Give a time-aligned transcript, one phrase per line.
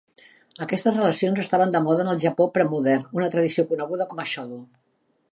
[0.65, 4.59] Aquestes relacions estaven de moda en el Japó premodern, una tradició coneguda com a shudo.